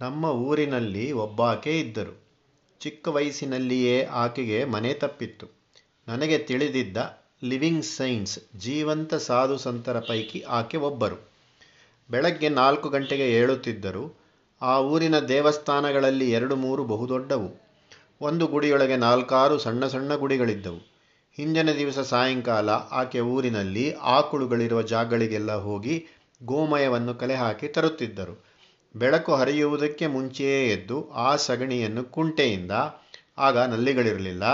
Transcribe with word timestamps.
ನಮ್ಮ 0.00 0.24
ಊರಿನಲ್ಲಿ 0.24 1.12
ಒಬ್ಬಾಕೆ 1.12 1.80
ಇದ್ದರು. 1.80 2.24
ಚಿಕ್ಕ 2.80 3.08
ವಯಸ್ಸಿನಲ್ಲಿಯೇ 3.08 4.04
ಆಕೆಗೆ 4.04 4.64
ಮನೆ 4.64 4.94
ತಪ್ಪಿತ್ತು. 4.94 5.46
ನನಗೆ 6.08 6.38
ತಿಳಿದಿದ್ದ 6.38 6.96
ಲಿವಿಂಗ್ 7.44 7.84
ಸೈನ್ಸ್ 7.84 8.38
ಜೀವಂತ 8.56 9.14
ಸಾಧು 9.14 9.58
ಸಂತರ 9.58 10.00
ಪೈಕಿ 10.00 10.40
ಆಕೆ 10.40 10.76
ಒಬ್ಬರು. 10.76 11.30
ಬೆಳಗ್ಗೆ 12.10 12.48
ನಾಲ್ಕು 12.48 12.88
ಗಂಟೆಗೆ 12.88 13.32
ಏಳುತ್ತಿದ್ದರು. 13.32 14.20
ಆ 14.62 14.80
ಊರಿನ 14.80 15.18
ದೇವಸ್ಥಾನಗಳಲ್ಲಿ 15.18 16.30
ಎರಡು 16.30 16.56
ಮೂರು 16.56 16.84
ಬಹುದೊಡ್ಡವು. 16.84 17.68
ಒಂದು 18.20 18.46
ಗುಡಿಯೊಳಗೆ 18.46 18.96
ನಾಲ್ಕಾರು 18.96 19.58
ಸಣ್ಣ 19.58 19.86
ಸಣ್ಣ 19.86 20.14
ಗುಡಿಗಳಿದ್ದವು. 20.14 20.80
ಹಿಂದಿನ 21.36 21.72
ದಿವಸ 21.72 21.98
ಸಾಯಂಕಾಲ 21.98 22.70
ಆಕೆ 22.70 23.20
ಊರಿನಲ್ಲಿ 23.20 23.92
ಆಕುಳುಗಳಿರುವ 23.92 24.82
ಜಾಗಗಳಿಗೆಲ್ಲ 24.82 25.54
ಹೋಗಿ 25.54 26.06
ಗೋಮಯವನ್ನು 26.44 27.14
ಕಲೆ 27.14 27.34
ಹಾಕಿ 27.34 27.68
ತರುತ್ತಿದ್ದರು. 27.68 28.57
ಬೆಳಕು 28.96 29.34
ಹರಿಯುವುದಕ್ಕೆ 29.34 30.06
ಮುಂಚೆಯೇ 30.06 30.68
ಎದ್ದು 30.68 31.10
ಆ 31.10 31.36
ಸಗಣಿಯನ್ನು 31.36 32.04
ಕುಂಟೆಯಿಂದ, 32.04 32.70
ಆಗ 33.38 33.58
ನಲ್ಲಿಗಳಿರಲಿಲ್ಲ, 33.58 34.44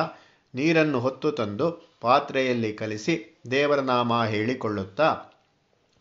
ನೀರನ್ನು 0.54 1.00
ಹೊತ್ತು 1.00 1.30
ತಂದು 1.30 1.96
ಪಾತ್ರೆಯಲ್ಲಿ 2.00 2.72
ಕಲಿಸಿ 2.72 3.42
ದೇವರ 3.50 3.80
ನಾಮ 3.80 4.24
ಹೇಳಿಕೊಳ್ಳುತ್ತಾ 4.24 5.38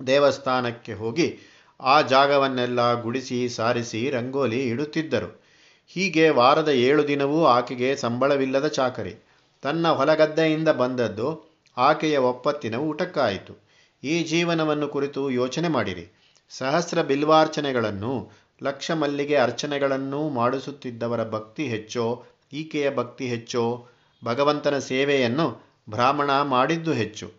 ದೇವಸ್ಥಾನಕ್ಕೆ 0.08 0.94
ಹೋಗಿ 0.94 1.40
ಆ 1.80 2.02
ಜಾಗವನ್ನೆಲ್ಲ 2.02 3.02
ಗುಡಿಸಿ 3.02 3.50
ಸಾರಿಸಿ 3.50 4.10
ರಂಗೋಲಿ 4.10 4.64
ಇಡುತ್ತಿದ್ದರು. 4.64 5.44
ಹೀಗೆ 5.88 6.30
ವಾರದ 6.30 6.68
ಏಳು 6.70 7.08
ದಿನವೂ 7.08 7.46
ಆಕೆಗೆ 7.46 7.96
ಸಂಬಳವಿಲ್ಲದ 7.96 8.68
ಚಾಕರಿ. 8.68 9.16
ತನ್ನ 9.62 9.88
ಹೊಲಗದ್ದೆಯಿಂದ 9.88 10.70
ಬಂದದ್ದು 10.70 11.54
ಆಕೆಯ 11.78 12.18
ಒಪ್ಪತ್ತಿನ 12.18 12.76
ಊಟಕ್ಕಾಯಿತು. 12.76 13.68
ಈ 14.04 14.24
ಜೀವನವನ್ನು 14.24 14.88
ಕುರಿತು 14.88 15.30
ಯೋಚನೆ 15.30 15.68
ಮಾಡಿರಿ. 15.68 16.23
ಸಹಸ್ರ 16.58 17.02
ಬಿಲ್ವಾರ್ಚನೆಗಳನ್ನು, 17.02 18.32
ಲಕ್ಷ 18.64 18.92
ಮಲ್ಲಿಗೆ 18.92 19.36
ಅರ್ಚನೆಗಳನ್ನೂ 19.36 20.30
ಮಾಡಿಸುತ್ತಿದ್ದವರ 20.30 21.30
ಭಕ್ತಿ 21.30 21.68
ಹೆಚ್ಚೋ, 21.68 22.26
ಈಕೆಯ 22.54 22.96
ಭಕ್ತಿ 22.96 23.28
ಹೆಚ್ಚೋ, 23.28 23.88
ಭಗವಂತನ 24.26 24.80
ಸೇವೆಯನ್ನು 24.80 25.76
ಬ್ರಾಹ್ಮಣ 25.90 26.42
ಮಾಡಿದ್ದು 26.42 26.94
ಹೆಚ್ಚು. 26.94 27.32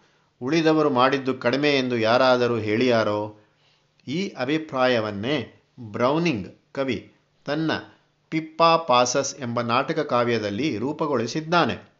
ಉಳಿದವರು 0.43 0.91
ಮಾಡಿದ್ದು 0.91 1.35
ಕಡಿಮೆ 1.35 1.71
ಎಂದು 1.71 1.99
ಯಾರಾದರೂ 1.99 2.57
ಹೇಳಿಯಾರೋ? 2.57 3.37
ಈ 4.09 4.29
ಅಭಿಪ್ರಾಯವನ್ನೇ 4.29 5.65
ಬ್ರೌನಿಂಗ್ 5.81 6.59
ಕವಿ 6.73 7.13
ತನ್ನ 7.45 7.71
ಪಿಪ್ಪಾ 8.31 8.77
ಪಾಸಸ್ 8.77 9.41
ಎಂಬ 9.41 9.61
ನಾಟಕ 9.61 9.99
ಕಾವ್ಯದಲ್ಲಿ 9.99 10.79
ರೂಪುಗೊಳಿಸಿದ್ದಾನೆ. 10.79 11.93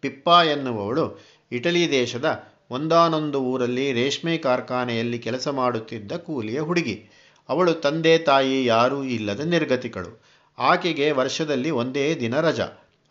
ಪಿಪ್ಪಾ 0.00 0.42
ಎನ್ನುವವಳು 0.42 1.20
ಇಟಲಿ 1.52 1.90
ದೇಶದ 1.90 2.51
ಒಂದಾನೊಂದು 2.72 3.40
ಊರಲ್ಲಿ 3.42 3.92
ರೇಷ್ಮೆ 3.92 4.38
ಕಾರ್ಖಾನೆಯಲ್ಲಿ 4.38 5.18
ಕೆಲಸ 5.18 5.48
ಮಾಡುತ್ತಿದ್ದ 5.48 6.12
ಕೂಲಿಯ 6.12 6.60
ಹುಡುಗಿ. 6.60 6.96
ಅವಳು 7.48 7.72
ತಂದೆ 7.74 8.18
ತಾಯಿ 8.18 8.66
ಯಾರೂ 8.66 9.02
ಇಲ್ಲದ 9.02 9.40
ನಿರ್ಗತಿಗಳು 9.40 10.10
ಆಕೆಗೆ 10.58 11.10
ವರ್ಷದಲ್ಲಿ 11.10 11.70
ಒಂದೇ 11.70 12.16
ದಿನ 12.20 12.40
ರಜ. 12.40 12.60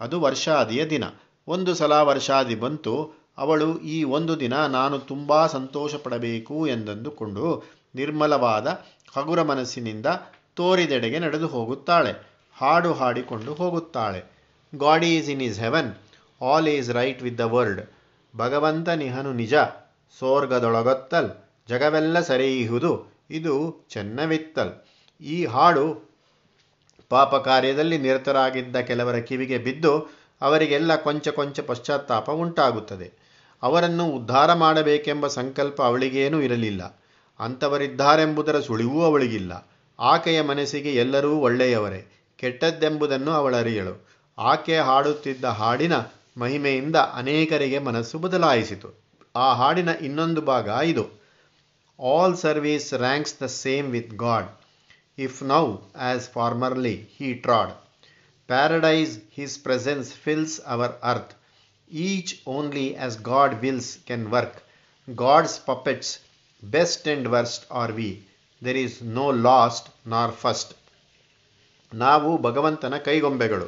ಅದು 0.01 0.21
ವರ್ಷಾದಿಯ 0.21 0.85
ದಿನ. 0.85 1.03
ಒಂದು 1.47 1.73
ಸಲ 1.73 1.93
ವರ್ಷಾದಿ 1.93 2.55
ಬಂತು. 2.55 2.93
ಅವಳು, 3.37 3.79
ಈ 3.79 4.03
ಒಂದು 4.03 4.39
ದಿನ 4.39 4.65
ನಾನು 4.65 4.99
ತುಂಬ 4.99 5.47
ಸಂತೋಷ 5.47 5.95
ಪಡಬೇಕು 5.95 6.67
ಎಂದಂದುಕೊಂಡು 6.67 7.63
ನಿರ್ಮಲವಾದ 7.95 8.67
ಹಗುರ 9.17 9.41
ಮನಸ್ಸಿನಿಂದ 9.41 10.05
ತೋರಿದೆಡೆಗೆ 10.55 11.19
ನಡೆದು 11.19 11.47
ಹೋಗುತ್ತಾಳೆ. 11.47 12.11
ಹಾಡು 12.53 12.93
ಹಾಡಿಕೊಂಡು 12.93 13.53
ಹೋಗುತ್ತಾಳೆ. 13.53 14.21
God 14.77 15.05
is 15.05 15.29
in 15.29 15.41
his 15.41 15.59
heaven. 15.59 15.91
All 16.43 16.67
is 16.67 16.89
right 16.89 17.23
with 17.23 17.37
the 17.37 17.39
world. 17.39 17.81
ಭಗವಂತ 18.35 18.89
ನಿಹನು 18.89 19.33
ನಿಜ. 19.33 19.53
ಸೋರ್ಗದೊಳಗೊತ್ತಲ್ 20.19 21.31
ಜಗವೆಲ್ಲ 21.69 22.19
ಸರಿಯುವುದು 22.19 23.13
ಇದು 23.29 23.85
ಚೆನ್ನವಿತ್ತಲ್. 23.89 24.85
ಈ 25.21 25.45
ಹಾಡು 25.45 26.11
ಪಾಪ 27.09 27.35
ಕಾರ್ಯದಲ್ಲಿ 27.35 27.97
ನಿರತರಾಗಿದ್ದ 27.97 28.75
ಕೆಲವರ 28.75 29.17
ಕಿವಿಗೆ 29.17 29.57
ಬಿದ್ದು 29.57 30.21
ಅವರಿಗೆಲ್ಲ 30.41 30.95
ಕೊಂಚ 30.95 31.27
ಕೊಂಚ 31.27 31.59
ಪಶ್ಚಾತ್ತಾಪ 31.59 32.31
ಉಂಟಾಗುತ್ತದೆ. 32.31 33.13
ಅವರನ್ನು 33.63 34.06
ಉದ್ಧಾರ 34.06 34.53
ಮಾಡಬೇಕೆಂಬ 34.53 35.27
ಸಂಕಲ್ಪ 35.27 35.81
ಅವಳಿಗೇನೂ 35.81 36.41
ಇರಲಿಲ್ಲ. 36.41 37.01
ಅಂಥವರಿದ್ದಾರೆಂಬುದರ 37.39 38.59
ಸುಳಿವೂ 38.59 39.03
ಅವಳಿಗಿಲ್ಲ. 39.03 39.72
ಆಕೆಯ 40.00 40.41
ಮನಸ್ಸಿಗೆ 40.41 40.94
ಎಲ್ಲರೂ 40.94 41.35
ಒಳ್ಳೆಯವರೇ. 41.35 42.06
ಕೆಟ್ಟದ್ದೆಂಬುದನ್ನು 42.38 43.31
ಅವಳರಿಯಳು. 43.31 44.07
ಆಕೆ 44.38 44.77
ಹಾಡುತ್ತಿದ್ದ 44.77 45.45
ಹಾಡಿನ 45.45 45.94
ಮಹಿಮೆಯಿಂದ 46.38 46.96
ಅನೇಕರಿಗೆ 46.96 47.80
ಮನಸ್ಸು 47.80 48.19
ಬದಲಾಯಿಸಿತು. 48.19 48.90
ಆ 49.36 49.53
ಹಾಡಿನ 49.53 49.90
ಇನ್ನೊಂದು 49.90 50.42
ಭಾಗ 50.42 50.68
ಇದು. 50.68 51.22
All 52.00 52.38
service 52.38 52.94
ranks 52.94 53.42
the 53.42 53.46
same 53.46 53.92
with 53.92 54.14
God 54.14 54.50
if 55.19 55.44
now 55.44 55.78
as 55.96 56.30
formerly 56.30 57.09
he 57.18 57.34
trod 57.34 57.74
paradise 58.50 59.19
his 59.34 59.64
presence 59.64 60.14
fills 60.14 60.62
our 60.66 60.92
earth 61.03 61.34
each 61.92 62.48
only 62.48 62.98
as 62.98 63.19
God 63.19 63.56
wills 63.62 63.98
can 64.06 64.28
work 64.28 64.59
God's 65.16 65.66
puppets 65.66 66.19
best 66.63 67.08
and 67.08 67.28
worst 67.28 67.72
are 67.72 67.92
we 67.92 68.28
there 68.63 68.78
is 68.78 69.03
no 69.03 69.31
last 69.31 70.08
nor 70.08 70.31
first 70.31 70.74
ನಾವು 71.94 72.38
ಭಗವಂತನ 72.38 72.98
ಕೈಗೊಂಬೆಗಳು. 72.98 73.68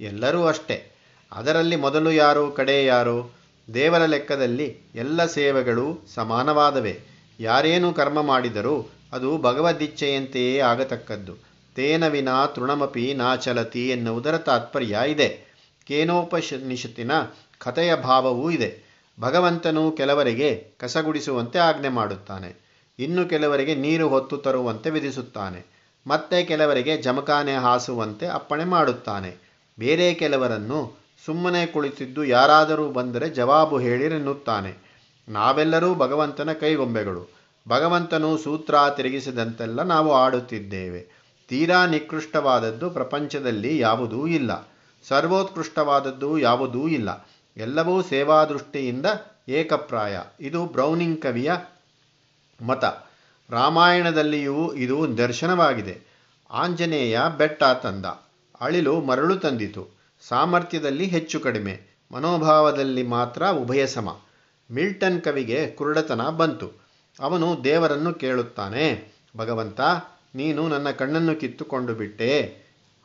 ಎಲ್ಲರೂ 0.00 0.44
ಅಷ್ಟೇ. 0.44 0.93
ಅದರಲ್ಲಿ 1.34 1.76
ಮೊದಲು 1.76 2.12
ಯಾರು, 2.12 2.52
ಕಡೆ 2.52 2.84
ಯಾರು? 2.84 3.34
ದೇವರ 3.74 4.04
ಲೆಕ್ಕದಲ್ಲಿ 4.04 4.78
ಎಲ್ಲ 4.94 5.26
ಸೇವೆಗಳು 5.26 5.98
ಸಮಾನವಾದವೆ. 6.14 7.00
ಯಾರೇನು 7.40 7.94
ಕರ್ಮ 7.94 8.22
ಮಾಡಿದರೂ 8.22 8.90
ಅದು 9.12 9.38
ಭಗವದಿಚ್ಛೆಯಂತೆಯೇ 9.38 10.58
ಆಗತಕ್ಕದ್ದು. 10.58 11.36
ತೇನ 11.76 12.06
ವಿನಾ 12.06 12.46
ತೃಣಮಪಿ 12.46 13.14
ನಾಚಲತಿ 13.14 13.88
ಎನ್ನುವುದರ 13.88 14.36
ತಾತ್ಪರ್ಯ 14.36 14.98
ಇದೆ. 15.06 15.44
ಕೇನೋಪನಿಷತ್ತಿನ 15.86 17.12
ಕಥೆಯ 17.58 17.96
ಭಾವವೂ 17.96 18.50
ಇದೆ. 18.50 18.84
ಭಗವಂತನು 19.20 19.92
ಕೆಲವರಿಗೆ 19.92 20.66
ಕಸಗುಡಿಸುವಂತೆ 20.78 21.58
ಆಜ್ಞೆ 21.58 21.88
ಮಾಡುತ್ತಾನೆ. 21.88 22.64
ಇನ್ನು 22.98 23.28
ಕೆಲವರಿಗೆ 23.28 23.74
ನೀರು 23.74 24.08
ಹೊತ್ತು 24.08 24.36
ತರುವಂತೆ 24.36 24.90
ವಿಧಿಸುತ್ತಾನೆ. 24.90 25.66
ಮತ್ತೆ 26.06 26.44
ಕೆಲವರಿಗೆ 26.44 26.96
ಜಮಖಾನೆ 26.96 27.54
ಹಾಸುವಂತೆ 27.54 28.26
ಅಪ್ಪಣೆ 28.26 28.64
ಮಾಡುತ್ತಾನೆ. 28.64 29.36
ಬೇರೆ 29.78 30.14
ಕೆಲವರನ್ನು 30.14 31.03
ಸುಮ್ಮನೆ 31.26 31.66
ಕುಳಿತಿದ್ದು 31.66 32.24
ಯಾರಾದರೂ 32.24 32.90
ಬಂದರೆ 32.90 33.30
ಜವಾಬು 33.30 33.78
ಹೇಳಿರೆನ್ನುತ್ತಾನೆ. 33.78 34.94
ನಾವೆಲ್ಲರೂ 35.28 35.94
ಭಗವಂತನ 35.94 36.52
ಕೈಗೊಂಬೆಗಳು. 36.52 37.44
ಭಗವಂತನು 37.68 38.38
ಸೂತ್ರ 38.38 38.74
ತಿರುಗಿಸಿದಂತೆಲ್ಲ 38.96 39.82
ನಾವು 39.82 40.14
ಆಡುತ್ತಿದ್ದೇವೆ. 40.14 41.24
ತೀರಾ 41.48 41.86
ನಿಕೃಷ್ಟವಾದದ್ದು 41.86 42.90
ಪ್ರಪಂಚದಲ್ಲಿ 42.90 43.78
ಯಾವುದೂ 43.78 44.26
ಇಲ್ಲ. 44.26 44.68
ಸರ್ವೋತ್ಕೃಷ್ಟವಾದದ್ದು 45.08 46.38
ಯಾವುದೂ 46.38 46.88
ಇಲ್ಲ. 46.88 47.28
ಎಲ್ಲವೂ 47.56 48.02
ಸೇವಾದೃಷ್ಟಿಯಿಂದ 48.02 49.06
ಏಕಪ್ರಾಯ. 49.48 50.20
ಇದು 50.40 50.64
ಬ್ರೌನಿಂಗ್ 50.64 51.22
ಕವಿಯ 51.22 51.52
ಮತ. 52.66 52.84
ರಾಮಾಯಣದಲ್ಲಿಯೂ 53.50 54.74
ಇದು 54.74 55.18
ದರ್ಶನವಾಗಿದೆ 55.18 56.00
ಆಂಜನೇಯ 56.50 57.20
ಬೆಟ್ಟ 57.38 57.64
ತಂದ. 57.64 58.06
ಅಳಿಲು 58.60 59.00
ಮರಳು 59.00 59.36
ತಂದಿತು. 59.36 60.03
ಸಾಮರ್ಥ್ಯದಲ್ಲಿ 60.28 61.06
ಹೆಚ್ಚು 61.06 61.40
ಕಡಿಮೆ. 61.40 61.82
ಮನೋಭಾವದಲ್ಲಿ 62.12 63.02
ಮಾತ್ರ 63.02 63.46
ಉಭಯ 63.48 63.86
ಸಮ. 63.86 64.20
ಮಿಲ್ಟನ್ 64.70 65.22
ಕವಿಗೆ 65.22 65.70
ಕುರುಡತನ 65.70 66.28
ಬಂತು. 66.28 66.72
ಅವನು 67.20 67.64
ದೇವರನ್ನು 67.64 68.14
ಕೇಳುತ್ತಾನೆ. 68.14 69.14
ಭಗವಂತ, 69.36 69.80
ನೀನು 70.34 70.68
ನನ್ನ 70.68 70.90
ಕಣ್ಣನ್ನು 70.90 71.36
ಕಿತ್ತುಕೊಂಡು 71.36 71.94
ಬಿಟ್ಟೆ. 71.94 72.56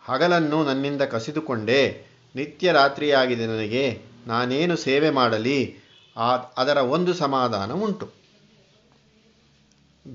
ಹಗಲನ್ನು 0.06 0.64
ನನ್ನಿಂದ 0.64 1.02
ಕಸಿದುಕೊಂಡೆ. 1.02 2.08
ನಿತ್ಯ 2.36 2.72
ರಾತ್ರಿಯಾಗಿದೆ 2.72 3.46
ನನಗೆ. 3.46 4.02
ನಾನೇನು 4.28 4.78
ಸೇವೆ 4.78 5.10
ಮಾಡಲಿ? 5.10 5.78
ಆ, 6.18 6.36
ಅದರ 6.36 6.78
ಒಂದು 6.78 7.14
ಸಮಾಧಾನ 7.14 7.72
ಉಂಟು. 7.72 8.10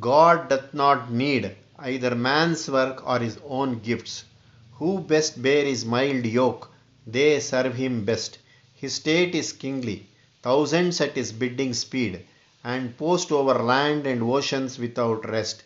God 0.01 0.49
doth 0.49 0.77
not 0.77 1.13
need 1.13 1.47
either 1.83 2.15
man's 2.15 2.69
work 2.69 3.05
or 3.05 3.23
his 3.23 3.43
own 3.43 3.81
gifts. 3.81 4.25
Who 4.75 4.99
best 4.99 5.39
bear 5.39 5.69
his 5.69 5.87
mild 5.87 6.27
yoke? 6.27 6.74
They 7.15 7.41
serve 7.41 7.75
him 7.75 8.01
best 8.01 8.37
His 8.83 8.91
state 8.91 9.37
is 9.37 9.47
kingly 9.61 10.07
thousands 10.45 11.03
at 11.03 11.19
his 11.19 11.35
bidding 11.35 11.77
speed 11.77 12.27
and 12.65 12.95
post 12.95 13.33
over 13.33 13.65
land 13.65 14.07
and 14.07 14.25
oceans 14.25 14.81
without 14.81 15.27
rest 15.27 15.63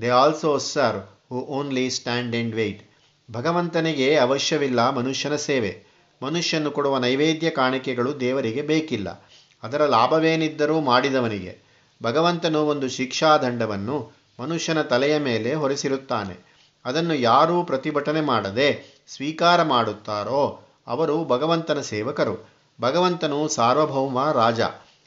they 0.00 0.08
also 0.08 0.58
serve 0.58 1.02
who 1.28 1.40
only 1.40 1.90
stand 1.90 2.36
and 2.36 2.54
wait 2.54 2.88
ಭಗವಂತನಿಗೆ 3.32 4.16
ಅವಶ್ಯವಿಲ್ಲ 4.16 4.90
ಮನುಷ್ಯನ 4.90 5.36
ಸೇವೆ. 5.36 5.82
ಮನುಷ್ಯನು 6.22 6.70
ಕೊಡುವ 6.70 6.98
ನೈವೇದ್ಯ 6.98 7.50
ಕಾಣಿಕೆಗಳು 7.50 8.20
ದೇವರಿಗೆ 8.20 8.62
ಬೇಕಿಲ್ಲ. 8.62 9.28
ಅದರ 9.62 9.86
ಲಾಭವೇನಿದ್ದರೂ 9.86 10.80
ಮಾಡಿದವನಿಗೆ. 10.80 11.58
ಭಗವಂತನು 12.02 12.66
ಒಂದು 12.66 12.88
ಶಿಕ್ಷಾದಂಡವನ್ನು 12.88 14.12
ಮನುಷ್ಯನ 14.40 14.82
ತಲೆಯ 14.82 15.18
ಮೇಲೆ 15.18 15.54
ಹೊರಿಸಿರುತ್ತಾನೆ. 15.54 16.46
ಅದನ್ನು 16.84 17.14
ಯಾರೂ 17.14 17.62
ಪ್ರತಿಭಟನೆ 17.62 18.20
ಮಾಡದೆ 18.20 18.98
ಸ್ವೀಕಾರ 19.08 19.62
ಮಾಡುತ್ತಾರೋ 19.62 20.67
ಅವರು 20.88 21.24
ಭಗವಂತನ 21.24 21.80
ಸೇವಕರು. 21.80 22.48
ಭಗವಂತನು 22.80 23.48
ಸಾರ್ವಭೌಮ 23.48 24.32
ರಾಜ. 24.32 24.60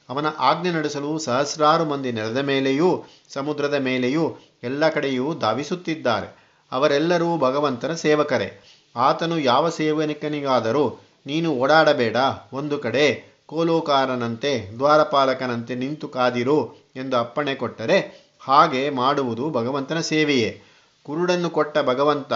ಅವನ 0.10 0.25
ಆಜ್ಞೆ 0.39 0.72
ನಡೆಸಲು 0.72 1.19
ಸಹಸ್ರಾರು 1.19 1.86
ಮಂದಿ 1.86 2.12
ನೆಲದ 2.12 2.38
ಮೇಲೆಯೂ, 2.38 3.04
ಸಮುದ್ರದ 3.33 3.74
ಮೇಲೆಯೂ 3.74 4.38
ಎಲ್ಲ 4.63 4.89
ಕಡೆಯೂ 4.89 5.33
ಧಾವಿಸುತ್ತಿದ್ದಾರೆ. 5.39 6.42
ಅವರೆಲ್ಲರೂ 6.72 7.38
ಭಗವಂತನ 7.38 7.94
ಸೇವಕರೇ. 7.94 8.62
ಆತನು 8.95 9.39
ಯಾವ 9.39 9.69
ಸೇವನಿಕನಿಗಾದರೂ 9.69 11.00
ನೀನು 11.25 11.51
ಓಡಾಡಬೇಡ, 11.51 12.18
ಒಂದು 12.54 12.78
ಕಡೆ 12.78 13.38
ಕೋಲೋಕಾರನಂತೆ, 13.45 14.75
ದ್ವಾರಪಾಲಕನಂತೆ 14.75 15.75
ನಿಂತು 15.75 16.07
ಕಾದಿರು 16.07 16.92
ಎಂದು 16.95 17.18
ಅಪ್ಪಣೆ 17.18 17.56
ಕೊಟ್ಟರೆ 17.56 18.00
ಹಾಗೆ 18.42 18.89
ಮಾಡುವುದು 18.89 19.50
ಭಗವಂತನ 19.50 20.00
ಸೇವೆಯೇ. 20.00 20.62
ಕುರುಡನ್ನು 21.04 21.50
ಕೊಟ್ಟ 21.50 21.78
ಭಗವಂತ, 21.80 22.33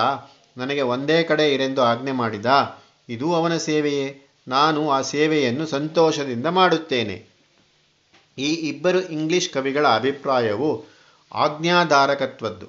ನನಗೆ 0.58 0.82
ಒಂದೇ 0.82 1.24
ಕಡೆ 1.24 1.54
ಇರೆಂದು 1.54 1.82
ಆಜ್ಞೆ 1.82 2.12
ಮಾಡಿದ 2.12 2.46
ಇದು 3.10 3.36
ಅವನ 3.36 3.58
ಸೇವೆಯೇ. 3.58 4.22
ನಾನು 4.48 4.90
ಆ 4.90 5.02
ಸೇವೆಯನ್ನು 5.02 5.66
ಸಂತೋಷದಿಂದ 5.66 6.46
ಮಾಡುತ್ತೇನೆ. 6.46 7.28
ಈ 8.38 8.54
ಇಬ್ಬರು 8.54 9.00
ಇಂಗ್ಲಿಷ್ 9.00 9.50
ಕವಿಗಳ 9.50 9.88
ಅಭಿಪ್ರಾಯವು 9.88 10.86
ಆಜ್ಞಾಧಾರಕತ್ವದ್ದು. 11.34 12.68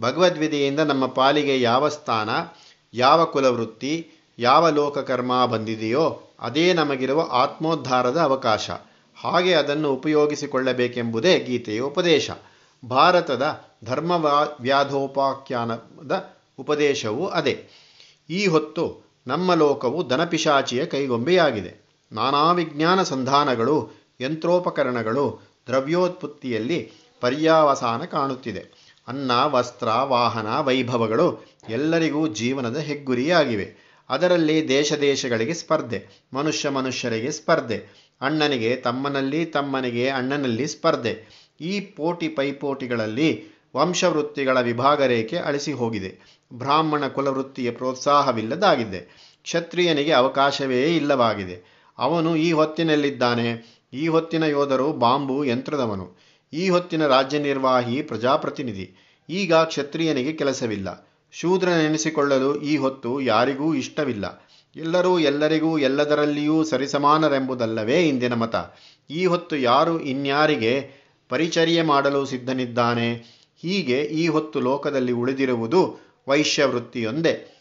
ಭಗವದ್ಗೀತೆಯಿಂದ 0.00 0.80
ನಮ್ಮ 0.80 1.06
ಪಾಲಿಗೆ 1.06 1.60
ಯಾವ 1.60 1.88
ಸ್ಥಾನ, 1.88 2.30
ಯಾವ 2.94 3.24
ಕುಲವೃತ್ತಿ, 3.24 4.10
ಯಾವ 4.38 4.70
ಲೋಕಕರ್ಮ 4.70 5.46
ಬಂದಿದೆಯೋ 5.46 6.22
ಅದೇ 6.40 6.72
ನಮಗಿರುವ 6.72 7.28
ಆತ್ಮೋದ್ಧಾರದ 7.32 8.16
ಅವಕಾಶ. 8.16 8.70
ಹಾಗೆ 9.16 9.54
ಅದನ್ನು 9.54 9.92
ಉಪಯೋಗಿಸಿಕೊಳ್ಳಬೇಕೆಂಬುದೇ 9.92 11.38
ಗೀತೆಯ 11.38 11.80
ಉಪದೇಶ. 11.80 12.30
ಭಾರತದ 12.88 13.64
ಧರ್ಮ 13.84 14.10
ವ್ಯಾಧೋಪಾಖ್ಯಾನದ 14.60 16.36
ಉಪದೇಶವೂ 16.58 17.26
ಅದೇ. 17.26 17.66
ಈ 18.30 18.46
ಹೊತ್ತು 18.46 19.05
ನಮ್ಮ 19.26 19.54
ಲೋಕವು 19.54 20.10
ದನಪಿಶಾಚಿಯ 20.10 20.86
ಕೈಗೊಂಬೆಯಾಗಿದೆ. 20.86 21.86
ನಾನಾ 22.12 22.52
ವಿಜ್ಞಾನ 22.52 23.02
ಸಂಧಾನಗಳು, 23.02 23.90
ಯಂತ್ರೋಪಕರಣಗಳು, 24.20 25.40
ದ್ರವ್ಯೋತ್ಪತ್ತಿಯಲ್ಲಿ 25.66 26.92
ಪರ್ಯಾವಸಾನ 27.20 28.04
ಕಾಣುತ್ತಿದೆ. 28.04 28.86
ಅನ್ನ, 29.08 29.30
ವಸ್ತ್ರ, 29.44 29.86
ವಾಹನ, 29.86 30.60
ವೈಭವಗಳು 30.60 31.46
ಎಲ್ಲರಿಗೂ 31.68 32.28
ಜೀವನದ 32.28 32.76
ಹೆಗ್ಗುರಿಯಾಗಿವೆ. 32.76 33.86
ಅದರಲ್ಲಿ 34.08 34.68
ದೇಶ 34.68 34.92
ದೇಶಗಳಿಗೆ 34.92 35.54
ಸ್ಪರ್ಧೆ, 35.54 36.06
ಮನುಷ್ಯ 36.34 36.68
ಮನುಷ್ಯರಿಗೆ 36.68 37.30
ಸ್ಪರ್ಧೆ, 37.30 37.76
ಅಣ್ಣನಿಗೆ 38.20 38.76
ತಮ್ಮನಲ್ಲಿ 38.76 39.46
ತಮ್ಮನಿಗೆ 39.46 40.08
ಅಣ್ಣನಲ್ಲಿ 40.08 40.66
ಸ್ಪರ್ಧೆ. 40.66 41.46
ಈ 41.60 41.80
ಪೋಟಿ 41.80 42.28
ಪೈಪೋಟಿಗಳಲ್ಲಿ 42.28 43.55
ವಂಶವೃತ್ತಿಗಳ 43.76 44.60
ವಿಭಾಗ 44.60 45.02
ರೇಖೆ 45.02 45.38
ಅಳಿಸಿ 45.38 45.72
ಹೋಗಿದೆ. 45.72 46.40
ಬ್ರಾಹ್ಮಣ 46.52 47.06
ಕುಲವೃತ್ತಿಯ 47.06 47.70
ಪ್ರೋತ್ಸಾಹವಿಲ್ಲದಾಗಿದೆ. 47.70 49.00
ಕ್ಷತ್ರಿಯನಿಗೆ 49.42 50.12
ಅವಕಾಶವೇ 50.12 50.96
ಇಲ್ಲವಾಗಿದೆ. 50.96 51.86
ಅವನು 51.98 52.36
ಈ 52.36 52.52
ಹೊತ್ತಿನಲ್ಲಿದ್ದಾನೆ. 52.52 53.48
ಈ 53.92 54.08
ಹೊತ್ತಿನ 54.08 54.42
ಯೋಧರು 54.42 54.92
ಬಾಂಬು 54.92 55.44
ಯಂತ್ರದವನು. 55.44 56.16
ಈ 56.52 56.68
ಹೊತ್ತಿನ 56.68 57.06
ರಾಜ್ಯ 57.06 57.38
ನಿರ್ವಾಹಿ 57.38 58.02
ಪ್ರಜಾಪ್ರತಿನಿಧಿ. 58.02 59.16
ಈಗ 59.30 59.54
ಕ್ಷತ್ರಿಯನಿಗೆ 59.54 60.32
ಕೆಲಸವಿಲ್ಲ. 60.32 61.08
ಶೂದ್ರನೆನಿಸಿಕೊಳ್ಳಲು 61.32 62.62
ಈ 62.62 62.76
ಹೊತ್ತು 62.76 63.20
ಯಾರಿಗೂ 63.20 63.74
ಇಷ್ಟವಿಲ್ಲ. 63.74 64.48
ಎಲ್ಲರೂ 64.76 65.18
ಎಲ್ಲರಿಗೂ 65.18 65.78
ಎಲ್ಲದರಲ್ಲಿಯೂ 65.78 66.64
ಸರಿಸಮಾನರೆಂಬುದಲ್ಲವೇ 66.64 68.08
ಇಂದಿನ 68.08 68.34
ಮತ. 68.34 68.56
ಈ 69.10 69.26
ಹೊತ್ತು 69.26 69.56
ಯಾರು 69.56 70.00
ಇನ್ಯಾರಿಗೆ 70.00 70.90
ಪರಿಚರ್ಯೆ 71.28 71.82
ಮಾಡಲು 71.82 72.26
ಸಿದ್ಧನಿದ್ದಾನೆ? 72.26 73.35
ಹೀಗೆ 73.56 74.02
ಈ 74.02 74.28
ಹೊತ್ತು 74.28 74.60
ಲೋಕದಲ್ಲಿ 74.60 75.12
ಉಳಿದಿರುವುದು 75.12 75.98
ವೈಶ್ಯವೃತ್ತಿಯೊಂದೇ. 76.28 77.52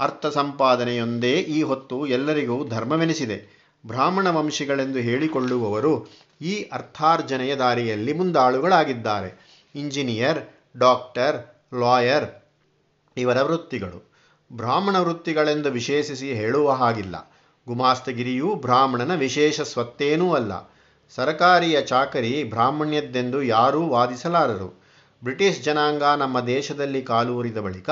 ಅರ್ಥ 0.00 0.26
ಸಂಪಾದನೆಯೊಂದೇ 0.26 1.32
ಈ 1.32 1.62
ಹೊತ್ತು 1.62 2.06
ಎಲ್ಲರಿಗೂ 2.06 2.68
ಧರ್ಮವೆನಿಸಿದೆ. 2.68 3.60
ಬ್ರಾಹ್ಮಣ 3.86 4.26
ವಂಶಿಗಳೆಂದು 4.30 4.98
ಹೇಳಿಕೊಳ್ಳುವವರು 4.98 6.06
ಈ 6.40 6.62
ಅರ್ಥಾರ್ಜನೆಯ 6.62 7.56
ದಾರಿಯಲ್ಲಿ 7.56 8.12
ಮುಂದಾಳುಗಳಾಗಿದ್ದಾರೆ. 8.12 9.60
ಇಂಜಿನಿಯರ್, 9.74 10.38
ಡಾಕ್ಟರ್, 10.76 11.64
ಲಾಯರ್ 11.80 12.50
ಇವರ 13.16 13.42
ವೃತ್ತಿಗಳು. 13.42 14.12
ಬ್ರಾಹ್ಮಣ 14.52 14.98
ವೃತ್ತಿಗಳೆಂದು 14.98 15.70
ವಿಶೇಷಿಸಿ 15.70 16.34
ಹೇಳುವ 16.34 16.70
ಹಾಗಿಲ್ಲ. 16.70 17.32
ಗುಮಾಸ್ತಗಿರಿಯೂ 17.68 18.54
ಬ್ರಾಹ್ಮಣನ 18.54 19.14
ವಿಶೇಷ 19.14 19.60
ಸ್ವತ್ತೇನೂ 19.60 20.32
ಅಲ್ಲ. 20.32 20.72
ಸರಕಾರಿಯ 21.10 21.82
ಚಾಕರಿ 21.82 22.44
ಬ್ರಾಹ್ಮಣ್ಯದ್ದೆಂದು 22.44 23.42
ಯಾರೂ 23.42 23.86
ವಾದಿಸಲಾರರು. 23.86 24.79
ಬ್ರಿಟಿಷ್ 25.24 25.62
ಜನಾಂಗ 25.62 26.02
ನಮ್ಮ 26.02 26.40
ದೇಶದಲ್ಲಿ 26.40 27.02
ಕಾಲೂರಿದ 27.02 27.58
ಬಳಿಕ 27.58 27.90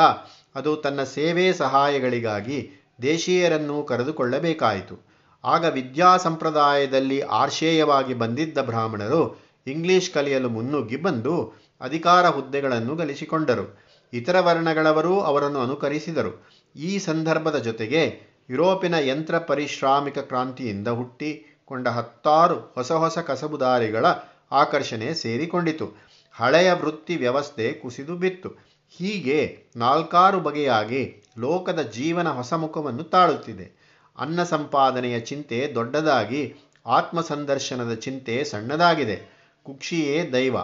ಅದು 0.54 0.76
ತನ್ನ 0.76 1.02
ಸೇವೆ 1.02 1.52
ಸಹಾಯಗಳಿಗಾಗಿ 1.52 2.70
ದೇಶೀಯರನ್ನು 3.02 3.82
ಕರೆದುಕೊಳ್ಳಬೇಕಾಯಿತು. 3.82 5.08
ಆಗ 5.44 5.64
ವಿದ್ಯಾ 5.64 6.16
ಸಂಪ್ರದಾಯದಲ್ಲಿ 6.16 7.20
ಆರ್ಷೇಯವಾಗಿ 7.20 8.14
ಬಂದಿದ್ದ 8.14 8.58
ಬ್ರಾಹ್ಮಣರು 8.58 9.40
ಇಂಗ್ಲಿಷ್ 9.66 10.10
ಕಲಿಯಲು 10.10 10.48
ಮುನ್ನುಗ್ಗಿ 10.48 10.96
ಬಂದು 10.96 11.52
ಅಧಿಕಾರ 11.80 12.28
ಹುದ್ದೆಗಳನ್ನು 12.28 12.96
ಗಳಿಸಿಕೊಂಡರು. 12.96 13.78
ಇತರ 14.12 14.40
ವರ್ಣಗಳವರೂ 14.40 15.20
ಅವರನ್ನು 15.20 15.60
ಅನುಕರಿಸಿದರು. 15.60 16.48
ಈ 16.76 16.98
ಸಂದರ್ಭದ 16.98 17.58
ಜೊತೆಗೆ 17.58 18.02
ಯುರೋಪಿನ 18.50 18.94
ಯಂತ್ರ 18.94 19.38
ಪರಿಶ್ರಾಮಿಕ 19.38 20.18
ಕ್ರಾಂತಿಯಿಂದ 20.18 20.88
ಹುಟ್ಟಿಕೊಂಡ 20.88 21.88
ಹತ್ತಾರು 21.88 22.54
ಹೊಸ 22.54 22.92
ಹೊಸ 22.92 23.18
ಕಸಬುದಾರಿಗಳ 23.18 24.06
ಆಕರ್ಷಣೆ 24.52 25.14
ಸೇರಿಕೊಂಡಿತು. 25.14 26.07
ಹಳೆಯ 26.38 26.72
ವೃತ್ತಿ 26.72 27.16
ವ್ಯವಸ್ಥೆ 27.16 27.72
ಕುಸಿದು 27.72 28.16
ಬಿತ್ತು. 28.16 28.48
ಹೀಗೆ 28.90 29.62
ನಾಲ್ಕಾರು 29.76 30.40
ಬಗೆಯಾಗಿ 30.40 31.22
ಲೋಕದ 31.38 31.82
ಜೀವನ 31.82 32.28
ಹೊಸ 32.28 32.52
ಮುಖವನ್ನು 32.52 33.02
ತಾಳುತ್ತಿದೆ. 33.02 33.78
ಅನ್ನ 34.18 34.42
ಸಂಪಾದನೆಯ 34.42 35.20
ಚಿಂತೆ 35.20 35.72
ದೊಡ್ಡದಾಗಿ, 35.74 36.54
ಆತ್ಮಸಂದರ್ಶನದ 36.86 37.94
ಚಿಂತೆ 37.94 38.44
ಸಣ್ಣದಾಗಿದೆ. 38.44 39.38
ಕುಕ್ಷಿಯೇ 39.62 40.30
ದೈವ, 40.32 40.56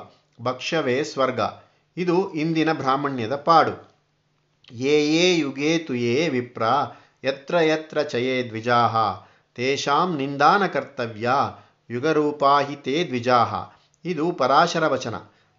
ಭಕ್ಷ್ಯವೇ 0.43 1.05
ಸ್ವರ್ಗ. 1.05 1.41
ಇದು 1.97 2.32
ಇಂದಿನ 2.32 2.73
ಬ್ರಾಹ್ಮಣ್ಯದ 2.73 3.35
ಪಾಡು. 3.37 3.99
ಯೇ 4.73 5.17
ಯೇ 5.17 5.38
ಯುಗೇ 5.38 5.79
ತುಯೇ 5.79 6.29
ವಿಪ್ರ, 6.29 6.62
ಯತ್ರ 7.25 7.61
ಯತ್ರ 7.61 8.03
ಚಯೇ 8.03 8.49
ದ್ವಿಜಾಹ. 8.49 8.97
ತೇಷಾಂ 9.55 10.17
ನಿಂದಾನ 10.17 10.67
ಕರ್ತವ್ಯ, 10.67 11.31
ಯುಗರೂಪಾಹಿತೇ 11.91 13.05
ದ್ವಿಜಾಹ. 13.06 13.55
ಇದು 14.05 14.32
ಪರಾಶರ 14.32 14.87
ವಚನ. 14.87 15.15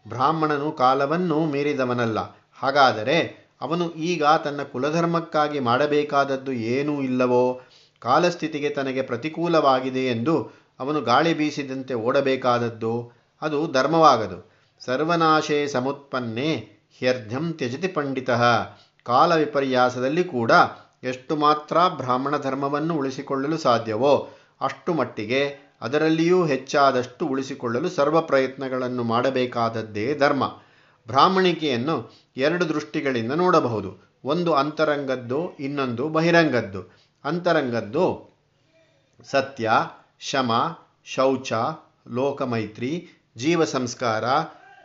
ಬ್ರಾಹ್ಮಣನು 0.08 0.72
ಕಾಲವನ್ನು 0.72 1.46
ಮೀರಿದವನಲ್ಲ. 1.46 2.20
ಹಾಗಾದರೆ 2.54 3.46
ಅವನು 3.62 3.92
ಈಗ 3.92 4.26
ತನ್ನ 4.26 4.64
ಕುಲಧರ್ಮಕ್ಕಾಗಿ 4.64 5.60
ಮಾಡಬೇಕಾದದ್ದು 5.60 6.52
ಏನೂ 6.52 7.02
ಇಲ್ಲವೋ? 7.02 7.62
ಕಾಲಸ್ಥಿತಿಗೆ 8.00 8.70
ತನಗೆ 8.70 9.02
ಪ್ರತಿಕೂಲವಾಗಿದೆ 9.02 10.08
ಎಂದು 10.08 10.52
ಅವನು 10.80 11.02
ಗಾಳಿ 11.02 11.34
ಬೀಸಿದಂತೆ 11.34 11.94
ಓಡಬೇಕಾದದ್ದು? 11.94 13.12
ಅದು 13.42 13.72
ಧರ್ಮವಾಗದು. 13.72 14.52
ಸರ್ವನಾಶೇ 14.80 15.68
ಸಮುತ್ಪನ್ನೇ 15.68 16.72
ಹ್ಯರ್ಧ್ಯಂ 17.00 17.54
ತ್ಯಜತಿ 17.54 17.88
ಪಂಡಿತ. 17.88 18.30
ಕಾಲ 19.04 19.36
ವಿಪರ್ಯಾಸದಲ್ಲಿ 19.36 20.24
ಕೂಡ 20.24 20.52
ಎಷ್ಟು 21.04 21.36
ಮಾತ್ರ 21.36 21.78
ಬ್ರಾಹ್ಮಣ 21.88 22.38
ಧರ್ಮವನ್ನು 22.38 22.96
ಉಳಿಸಿಕೊಳ್ಳಲು 22.98 23.58
ಸಾಧ್ಯವೋ, 23.58 24.30
ಅಷ್ಟು 24.62 24.94
ಮಟ್ಟಿಗೆ 24.94 25.65
ಅದರಲ್ಲಿಯೂ 25.86 26.46
ಹೆಚ್ಚಾದಷ್ಟು 26.46 27.28
ಉಳಿಸಿಕೊಳ್ಳಲು 27.28 27.90
ಸರ್ವ 27.90 28.22
ಪ್ರಯತ್ನಗಳನ್ನು 28.22 29.04
ಮಾಡಬೇಕಾದದ್ದೇ 29.04 30.16
ಧರ್ಮ. 30.16 30.62
ಬ್ರಾಹ್ಮಣಿಕೆಯನ್ನು 31.08 32.14
ಎರಡು 32.38 32.70
ದೃಷ್ಟಿಗಳಿಂದ 32.70 33.32
ನೋಡಬಹುದು. 33.32 34.20
ಒಂದು 34.24 34.54
ಅಂತರಂಗದ್ದು, 34.54 35.56
ಇನ್ನೊಂದು 35.60 36.10
ಬಹಿರಂಗದ್ದು. 36.10 36.94
ಅಂತರಂಗದ್ದು 37.24 38.36
ಸತ್ಯ, 39.24 39.72
ಶಮ, 40.20 40.78
ಶೌಚ, 41.06 41.54
ಲೋಕಮೈತ್ರಿ 42.08 43.08
ಜೀವ 43.38 43.66
ಸಂಸ್ಕಾರ 43.66 44.24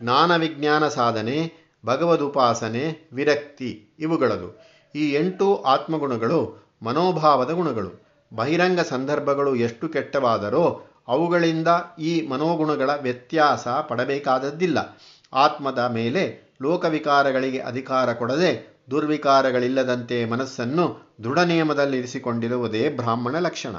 ಜ್ಞಾನ 0.03 0.37
ವಿಜ್ಞಾನ 0.37 0.89
ಸಾಧನೆ, 0.89 1.53
ಭಗವದುಪಾಸನೆ, 1.87 3.09
ವಿರಕ್ತಿ 3.13 3.89
ಇವುಗಳದು. 3.99 4.61
ಈ 4.95 5.13
ಎಂಟು 5.13 5.63
ಆತ್ಮಗುಣಗಳು 5.63 6.71
ಮನೋಭಾವದ 6.83 7.51
ಗುಣಗಳು. 7.51 8.11
ಬಹಿರಂಗ 8.35 8.81
ಸಂದರ್ಭಗಳು 8.81 9.55
ಎಷ್ಟು 9.55 9.89
ಕೆಟ್ಟವಾದರೋ 9.89 10.85
ಅವುಗಳಿಂದ 11.11 11.69
ಈ 11.99 12.27
ಮನೋಗುಣಗಳ 12.27 12.91
ವ್ಯತ್ಯಾಸ 13.03 13.69
ಪಡಬೇಕಾದದ್ದಿಲ್ಲ. 13.69 14.99
ಆತ್ಮದ 15.33 15.91
ಮೇಲೆ 15.93 16.51
ಲೋಕವಿಕಾರಗಳಿಗೆ 16.63 17.59
ಅಧಿಕಾರ 17.59 18.13
ಕೊಡದೆ 18.13 18.81
ದುರ್ವಿಕಾರಗಳಿಲ್ಲದಂತೆ 18.91 20.25
ಮನಸ್ಸನ್ನು 20.25 21.15
ದೃಢ 21.25 21.39
ನಿಯಮದಲ್ಲಿರಿಸಿಕೊಂಡಿರುವುದೇ 21.39 22.89
ಬ್ರಾಹ್ಮಣ 22.89 23.39
ಲಕ್ಷಣ. 23.39 23.77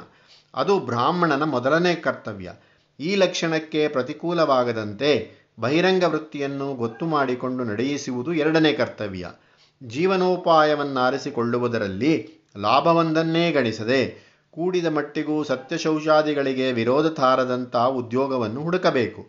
ಅದು 0.54 0.80
ಬ್ರಾಹ್ಮಣನ 0.80 1.42
ಮೊದಲನೇ 1.42 1.94
ಕರ್ತವ್ಯ. 1.94 2.52
ಈ 3.00 3.14
ಲಕ್ಷಣಕ್ಕೆ 3.14 3.88
ಪ್ರತಿಕೂಲವಾಗದಂತೆ 3.88 5.42
ಬಹಿರಂಗ 5.60 6.04
ವೃತ್ತಿಯನ್ನು 6.04 6.74
ಗೊತ್ತು 6.74 7.06
ಮಾಡಿಕೊಂಡು 7.06 7.64
ನಡೆಯಿಸುವುದು 7.64 8.34
ಎರಡನೇ 8.34 8.72
ಕರ್ತವ್ಯ. 8.72 9.26
ಜೀವನೋಪಾಯವನ್ನಾರಿಸಿಕೊಳ್ಳುವುದರಲ್ಲಿ 9.82 12.42
ಲಾಭವೊಂದನ್ನೇ 12.58 13.52
ಗಳಿಸದೆ 13.52 14.31
ಕೂಡಿದ 14.54 14.86
ಮಟ್ಟಿಗೂ 14.86 15.36
ಸತ್ಯಶೌಚಾದಿಗಳಿಗೆ 15.44 16.66
ವಿರೋಧ 16.72 17.06
ತಾರದಂಥ 17.12 17.76
ಉದ್ಯೋಗವನ್ನು 17.76 18.60
ಹುಡುಕಬೇಕು. 18.62 19.22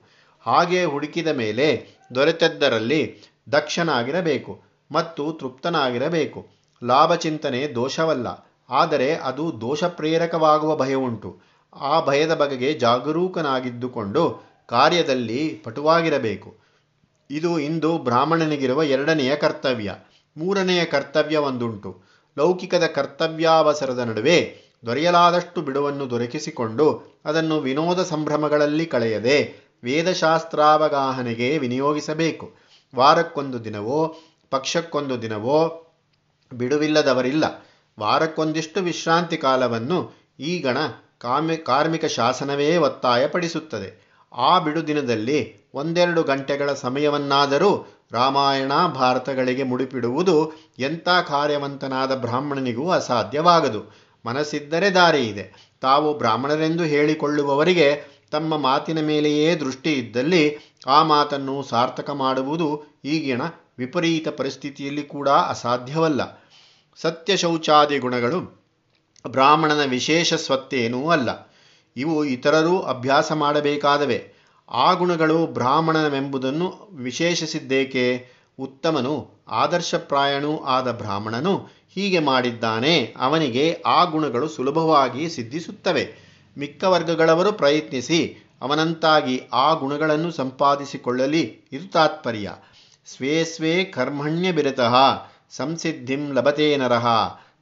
ಹಾಗೆ 0.45 0.81
ಹುಡುಕಿದ 0.83 1.27
ಮೇಲೆ 1.27 1.67
ದೊರೆತದ್ದರಲ್ಲಿ 2.15 3.01
ದಕ್ಷನಾಗಿರಬೇಕು 3.51 4.53
ಮತ್ತು 4.91 5.23
ತೃಪ್ತನಾಗಿರಬೇಕು. 5.31 6.39
ಲಾಭ 6.81 7.15
ಚಿಂತನೆ 7.15 7.61
ದೋಷವಲ್ಲ, 7.75 8.27
ಆದರೆ 8.69 9.07
ಅದು 9.15 9.43
ದೋಷ 9.61 9.83
ಪ್ರೇರಕವಾಗುವ 9.83 10.71
ಭಯವುಂಟು 10.75 11.29
ಆ 11.73 11.93
ಭಯದ 12.05 12.33
ಬಗೆಗೆ 12.33 12.69
ಜಾಗರೂಕನಾಗಿದ್ದುಕೊಂಡು 12.73 14.23
ಕಾರ್ಯದಲ್ಲಿ 14.69 15.41
ಪಟುವಾಗಿರಬೇಕು. 15.65 16.49
ಇದು 17.29 17.51
ಇಂದು 17.59 17.91
ಬ್ರಾಹ್ಮಣನಿಗಿರುವ 17.97 18.83
ಎರಡನೆಯ 18.83 19.35
ಕರ್ತವ್ಯ. 19.35 19.91
ಮೂರನೆಯ 20.37 20.81
ಕರ್ತವ್ಯ 20.85 21.37
ಒಂದುಂಟು. 21.37 21.89
ಲೌಕಿಕದ 22.37 22.85
ಕರ್ತವ್ಯಾವಸರದ 22.87 23.99
ನಡುವೆ 23.99 24.37
ದೊರೆಯಲಾದಷ್ಟು 24.85 25.61
ಬಿಡುವನ್ನು 25.61 26.09
ದೊರಕಿಸಿಕೊಂಡು 26.09 27.19
ಅದನ್ನು 27.25 27.59
ವಿನೋದ 27.59 28.03
ಸಂಭ್ರಮಗಳಲ್ಲಿ 28.03 28.85
ಕಳೆಯದೆ 28.85 29.55
ವೇದಶಾಸ್ತ್ರಾವಗಾಹನೆಗೆ 29.83 31.57
ವಿನಿಯೋಗಿಸಬೇಕು. 31.57 32.55
ವಾರಕ್ಕೊಂದು 32.95 33.65
ದಿನವೋ, 33.65 34.15
ಪಕ್ಷಕ್ಕೊಂದು 34.49 35.21
ದಿನವೋ 35.21 35.87
ಬಿಡುವಿಲ್ಲದವರಿಲ್ಲ. 36.53 37.65
ವಾರಕ್ಕೊಂದಿಷ್ಟು 37.99 38.79
ವಿಶ್ರಾಂತಿ 38.79 39.37
ಕಾಲವನ್ನು 39.37 40.17
ಈ 40.39 40.59
ಗಣ 40.59 40.77
ಕಾಮಿ, 41.17 41.57
ಕಾರ್ಮಿಕ 41.57 42.05
ಶಾಸನವೇ 42.05 42.77
ಒತ್ತಾಯಪಡಿಸುತ್ತದೆ. 42.77 44.03
ಆ 44.33 44.59
ಬಿಡುದಿನದಲ್ಲಿ 44.59 45.69
ಒಂದೆರಡು 45.73 46.23
ಗಂಟೆಗಳ 46.23 46.73
ಸಮಯವನ್ನಾದರೂ 46.73 47.87
ರಾಮಾಯಣ 48.11 48.71
ಭಾರತಗಳಿಗೆ 48.87 49.63
ಮುಡಿಪಿಡುವುದು 49.63 50.53
ಎಂಥ 50.79 51.09
ಕಾರ್ಯವಂತನಾದ 51.09 52.15
ಬ್ರಾಹ್ಮಣನಿಗೂ 52.15 52.89
ಅಸಾಧ್ಯವಾಗದು. 52.89 54.02
ಮನಸ್ಸಿದ್ದರೆ 54.25 54.89
ದಾರಿ 54.89 55.27
ಇದೆ. 55.27 55.73
ತಾವು 55.81 56.17
ಬ್ರಾಹ್ಮಣರೆಂದು 56.17 56.83
ಹೇಳಿಕೊಳ್ಳುವವರಿಗೆ 56.83 58.03
ತಮ್ಮ 58.31 58.57
ಮಾತಿನ 58.57 59.01
ಮೇಲೆಯೇ 59.01 59.55
ದೃಷ್ಟಿ 59.55 59.93
ಇದ್ದಲ್ಲಿ 59.93 60.57
ಆ 60.87 61.03
ಮಾತನ್ನು 61.03 61.63
ಸಾರ್ಥಕ 61.63 62.09
ಮಾಡುವುದು 62.09 62.83
ಈಗಿನ 63.05 63.41
ವಿಪರೀತ 63.77 64.27
ಪರಿಸ್ಥಿತಿಯಲ್ಲಿ 64.27 65.03
ಕೂಡ 65.03 65.29
ಅಸಾಧ್ಯವಲ್ಲ. 65.29 66.43
ಸತ್ಯ 66.95 67.37
ಶೌಚಾದಿ 67.37 67.97
ಗುಣಗಳು 67.99 68.63
ಬ್ರಾಹ್ಮಣನ 69.27 69.83
ವಿಶೇಷ 69.83 70.33
ಸ್ವತ್ತೇನೂ 70.33 71.09
ಅಲ್ಲ. 71.09 71.53
ಇವು 71.97 72.25
ಇತರರೂ 72.25 72.79
ಅಭ್ಯಾಸ 72.79 73.31
ಮಾಡಬೇಕಾದವೆ. 73.31 74.33
ಆ 74.71 74.93
ಗುಣಗಳು 74.93 75.45
ಬ್ರಾಹ್ಮಣನವೆಂಬುದನ್ನು 75.45 76.89
ವಿಶೇಷಿಸಿದ್ದೇಕೆ? 76.93 78.27
ಉತ್ತಮನು 78.59 79.29
ಆದರ್ಶಪ್ರಾಯಣೂ 79.47 80.57
ಆದ 80.57 80.91
ಬ್ರಾಹ್ಮಣನು 80.91 81.82
ಹೀಗೆ 81.95 82.19
ಮಾಡಿದ್ದಾನೆ. 82.19 83.13
ಅವನಿಗೆ 83.19 83.81
ಆ 83.85 84.03
ಗುಣಗಳು 84.03 84.47
ಸುಲಭವಾಗಿ 84.49 85.29
ಸಿದ್ಧಿಸುತ್ತವೆ. 85.29 86.15
ಮಿಕ್ಕ 86.57 86.83
ವರ್ಗಗಳವರು 86.83 87.53
ಪ್ರಯತ್ನಿಸಿ, 87.53 88.37
ಅವನಂತಾಗಿ 88.61 89.41
ಆ 89.53 89.73
ಗುಣಗಳನ್ನು 89.73 90.31
ಸಂಪಾದಿಸಿಕೊಳ್ಳಲಿ. 90.31 91.61
ಇದು 91.71 91.91
ತಾತ್ಪರ್ಯ. 91.91 92.51
ಸ್ವೇ 93.05 93.43
ಸ್ವೇ 93.43 93.83
ಕರ್ಮಣ್ಯ 93.83 94.51
ಬಿರತಃ, 94.51 94.95
ಸಂಸಿದ್ಧಿಂ 95.49 96.33
ಲಭತೆ 96.33 96.77
ನರಃ, 96.77 97.07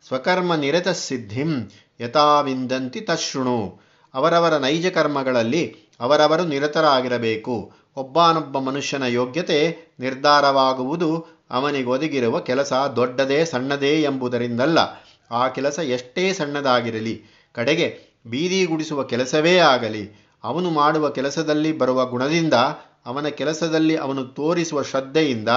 ಸ್ವಕರ್ಮ 0.07 0.55
ನಿರತ 0.55 0.88
ಸಿದ್ಧಿಂ 0.88 1.71
ಯಥಾವಿಂದಂತಿ 2.01 3.01
ತಶೃಣು. 3.01 3.79
ಅವರವರ 4.13 4.57
ನೈಜ 4.57 4.88
ಕರ್ಮಗಳಲ್ಲಿ 4.88 5.75
ಅವರವರು 6.00 6.43
ನಿರತರಾಗಿರಬೇಕು. 6.43 7.71
ಒಬ್ಬನೊಬ್ಬ 7.95 8.59
ಮನುಷ್ಯನ 8.59 9.03
ಯೋಗ್ಯತೆ 9.03 9.77
ನಿರ್ಧಾರವಾಗುವುದು 10.00 11.40
ಅವನಿಗೊದಗಿರುವ 11.51 12.39
ಕೆಲಸ 12.39 12.74
ದೊಡ್ಡದೇ 12.96 13.46
ಸಣ್ಣದೇ 13.46 14.01
ಎಂಬುದರಿಂದಲ್ಲ. 14.01 14.79
ಆ 15.31 15.48
ಕೆಲಸ 15.48 15.79
ಎಷ್ಟೇ 15.79 16.34
ಸಣ್ಣದಾಗಿರಲಿ, 16.34 17.24
ಕಡೆಗೆ 17.53 18.00
ಬೀದಿ 18.27 18.65
ಗುಡಿಸುವ 18.65 19.03
ಕೆಲಸವೇ 19.03 19.58
ಆಗಲಿ, 19.58 20.27
ಅವನು 20.43 20.70
ಮಾಡುವ 20.70 21.10
ಕೆಲಸದಲ್ಲಿ 21.10 21.72
ಬರುವ 21.72 22.05
ಗುಣದಿಂದ, 22.05 22.53
ಅವನ 23.05 23.27
ಕೆಲಸದಲ್ಲಿ 23.27 23.96
ಅವನು 23.96 24.24
ತೋರಿಸುವ 24.24 24.81
ಶ್ರದ್ಧೆಯಿಂದ, 24.81 25.50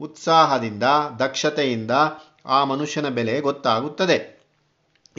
ಉತ್ಸಾಹದಿಂದ, 0.00 0.82
ದಕ್ಷತೆಯಿಂದ 1.18 1.90
ಆ 2.46 2.64
ಮನುಷ್ಯನ 2.64 3.08
ಬೆಲೆ 3.08 3.40
ಗೊತ್ತಾಗುತ್ತದೆ. 3.40 4.42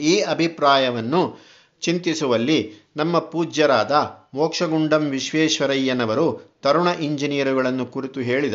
ಈ 0.00 0.20
ಅಭಿಪ್ರಾಯವನ್ನು 0.20 1.38
ಚಿಂತಿಸುವಲ್ಲಿ 1.80 2.72
ನಮ್ಮ 2.96 3.18
ಪೂಜ್ಯರಾದ 3.18 3.92
ಮೋಕ್ಷಗುಂಡಂ 4.34 5.04
ವಿಶ್ವೇಶ್ವರಯ್ಯನವರು 5.04 6.56
ತರುಣ 6.62 6.88
ಇಂಜಿನಿಯರುಗಳನ್ನು 6.88 7.86
ಕುರಿತು 7.86 8.20
ಹೇಳಿದ 8.20 8.54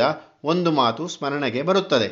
ಒಂದು 0.53 0.71
ಮಾತು 0.81 1.03
ಸ್ಮರಣೆಗೆ 1.17 1.63
ಬರುತ್ತದೆ 1.71 2.09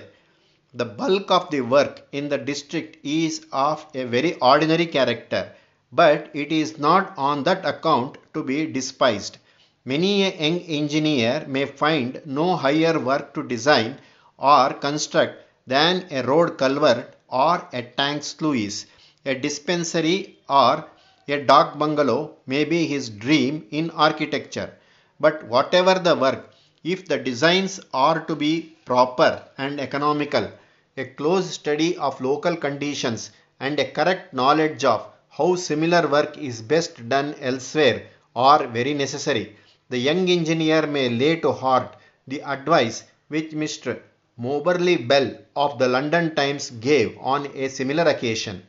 the 0.74 0.84
bulk 1.00 1.32
of 1.38 1.48
the 1.54 1.62
work 1.74 1.98
in 2.18 2.30
the 2.34 2.38
district 2.50 2.96
is 3.16 3.38
of 3.66 3.82
a 4.02 4.04
very 4.14 4.32
ordinary 4.52 4.88
character 4.96 5.48
but 5.92 6.30
it 6.32 6.50
is 6.50 6.78
not 6.78 7.12
on 7.18 7.42
that 7.42 7.66
account 7.66 8.16
to 8.32 8.42
be 8.42 8.66
despised. 8.66 9.36
Many 9.84 10.22
a 10.22 10.30
young 10.30 10.60
engineer 10.60 11.44
may 11.46 11.66
find 11.66 12.22
no 12.24 12.56
higher 12.56 12.98
work 12.98 13.34
to 13.34 13.42
design 13.42 13.98
or 14.38 14.72
construct 14.72 15.34
than 15.66 16.06
a 16.10 16.22
road 16.22 16.56
culvert 16.56 17.14
or 17.28 17.68
a 17.74 17.82
tank 17.82 18.22
sluice. 18.24 18.86
A 19.26 19.34
dispensary 19.34 20.38
or 20.48 20.86
a 21.28 21.44
dock 21.44 21.78
bungalow 21.78 22.36
may 22.46 22.64
be 22.64 22.86
his 22.86 23.10
dream 23.10 23.66
in 23.70 23.90
architecture. 23.90 24.72
But 25.20 25.44
whatever 25.44 25.98
the 25.98 26.16
work, 26.16 26.50
if 26.83 27.07
the 27.07 27.17
designs 27.17 27.79
are 27.93 28.25
to 28.25 28.35
be 28.35 28.75
proper 28.85 29.43
and 29.57 29.79
economical, 29.79 30.51
a 30.97 31.05
close 31.05 31.49
study 31.49 31.97
of 31.97 32.19
local 32.21 32.55
conditions 32.55 33.31
and 33.59 33.79
a 33.79 33.91
correct 33.91 34.33
knowledge 34.33 34.83
of 34.83 35.07
how 35.29 35.55
similar 35.55 36.07
work 36.07 36.37
is 36.37 36.61
best 36.61 37.07
done 37.09 37.35
elsewhere 37.41 38.07
are 38.35 38.67
very 38.67 38.93
necessary. 38.93 39.55
The 39.89 39.97
young 39.97 40.29
engineer 40.29 40.85
may 40.87 41.09
lay 41.09 41.37
to 41.37 41.51
heart 41.51 41.95
the 42.27 42.41
advice 42.41 43.03
which 43.27 43.51
Mr. 43.51 43.99
Moberly 44.37 44.97
Bell 44.97 45.37
of 45.55 45.79
the 45.79 45.87
London 45.87 46.35
Times 46.35 46.69
gave 46.71 47.17
on 47.19 47.47
a 47.55 47.69
similar 47.69 48.03
occasion. 48.03 48.67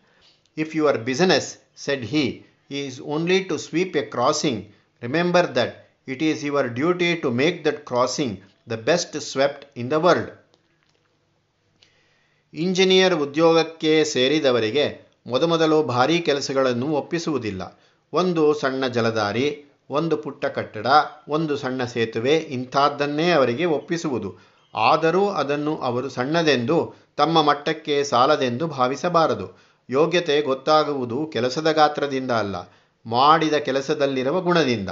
If 0.57 0.75
your 0.75 0.97
business, 0.99 1.59
said 1.75 2.05
he, 2.05 2.45
is 2.71 3.00
only 3.00 3.45
to 3.47 3.59
sweep 3.59 3.95
a 3.97 4.05
crossing, 4.07 4.73
remember 5.03 5.47
that 5.47 5.88
it 6.12 6.21
is 6.23 6.38
your 6.49 6.65
duty 6.81 7.11
to 7.23 7.31
make 7.41 7.57
that 7.65 7.79
crossing 7.91 8.33
the 8.67 8.79
best 8.88 9.12
swept 9.31 9.62
in 9.81 9.87
the 9.93 10.00
world. 10.05 10.29
Engineer 12.55 13.15
ಉದ್ಯೋಗಕ್ಕೆ 13.15 14.05
ಸೇರಿದವರಿಗೆ 14.05 14.85
ಮೊದಮೊದಲು 15.27 15.83
ಭಾರೀ 15.83 16.19
ಕೆಲಸಗಳನ್ನು 16.19 16.87
ಒಪ್ಪಿಸುವುದಿಲ್ಲ. 16.88 17.62
ಒಂದು 18.12 18.55
ಸಣ್ಣ 18.55 18.87
ಜಲದಾರಿ 18.87 19.65
ಒಂದು 19.91 20.17
ಪುಟ್ಟ 20.17 20.47
ಕಟ್ಟಡ, 20.47 20.87
ಒಂದು 21.29 21.57
ಸಣ್ಣ 21.57 21.85
ಸೇತುವೆ 21.85 22.37
ಇಂಥದ್ದನ್ನೇ 22.37 23.31
ಅವರಿಗೆ 23.31 23.65
ಒಪ್ಪಿಸುವುದು. 23.65 24.31
ಆದರೂ 24.75 25.29
ಅದನ್ನು 25.29 25.77
ಅವರು 25.77 26.09
ಸಣ್ಣದೆಂದು, 26.09 26.95
ತಮ್ಮ 27.17 27.43
ಮಟ್ಟಕ್ಕೆ 27.43 28.05
ಸಾಲದೆಂದು 28.05 28.67
ಭಾವಿಸಬಾರದು. 28.67 29.47
ಯೋಗ್ಯತೆ 29.91 30.43
ಗೊತ್ತಾಗುವುದು 30.43 31.27
ಕೆಲಸದ 31.27 31.71
ಗಾತ್ರದಿಂದ 31.73 32.31
ಅಲ್ಲ, 32.31 32.57
ಮಾಡಿದ 33.07 33.55
ಕೆಲಸದಲ್ಲಿರುವ 33.55 34.41
ಗುಣದಿಂದ. 34.41 34.88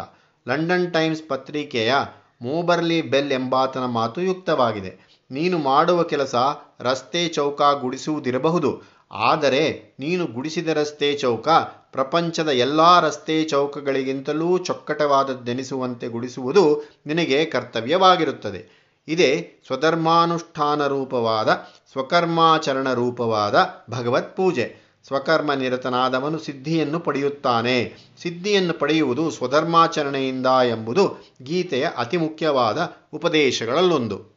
ಲಂಡನ್ 0.49 0.93
ಟೈಮ್ಸ್ 0.93 1.29
ಪತ್ರಿಕೆಯ 1.29 1.95
ಮೋಬರ್ಲಿ 2.43 3.03
ಬೆಲ್ 3.03 3.33
ಎಂಬಾತನ 3.33 3.85
ಮಾತು 3.85 4.21
ಯುಕ್ತವಾಗಿದೆ. 4.21 5.23
ನೀನು 5.31 5.59
ಮಾಡುವ 5.59 6.03
ಕೆಲಸ 6.03 6.35
ರಸ್ತೆ 6.81 7.29
ಚೌಕ 7.29 7.63
ಗುಡಿಸುವುದಿರಬಹುದು. 7.81 8.83
ಆದರೆ 9.11 9.95
ನೀನು 10.01 10.27
ಗುಡಿಸಿದ 10.27 10.69
ರಸ್ತೆ 10.69 11.15
ಚೌಕ 11.15 11.49
ಪ್ರಪಂಚದ 11.93 12.49
ಎಲ್ಲ 12.49 13.01
ರಸ್ತೆ 13.01 13.45
ಚೌಕಗಳಿಗಿಂತಲೂ 13.45 14.59
ಚೊಕ್ಕಟವಾದದ್ದೆನಿಸುವಂತೆ 14.59 16.09
ಗುಡಿಸುವುದು 16.09 16.85
ನಿನಗೆ 17.07 17.45
ಕರ್ತವ್ಯವಾಗಿರುತ್ತದೆ. 17.45 18.87
ಇದೇ 19.09 19.63
ಸ್ವಧರ್ಮಾನುಷ್ಠಾನ 19.67 20.87
ರೂಪವಾದ 20.87 21.49
ಸ್ವಕರ್ಮಾಚರಣ 21.93 22.93
ರೂಪವಾದ 22.93 23.69
ಭಗವತ್ 23.91 24.37
ಪೂಜೆ 24.37 24.86
ಸ್ವಕರ್ಮ 25.07 25.53
ನಿರತನಾದವನು 25.53 26.39
ಸಿದ್ಧಿಯನ್ನು 26.39 27.01
ಪಡೆಯುತ್ತಾನೆ. 27.01 27.95
ಸಿದ್ಧಿಯನ್ನು 28.23 28.73
ಪಡೆಯುವುದು 28.73 29.31
ಸ್ವಧರ್ಮಾಚರಣೆಯಿಂದ 29.31 30.47
ಎಂಬುದು 30.47 31.17
ಗೀತೆಯ 31.43 31.89
ಅತಿ 31.97 32.17
ಮುಖ್ಯವಾದ 32.17 32.93
ಉಪದೇಶಗಳಲ್ಲೊಂದು. 33.13 34.37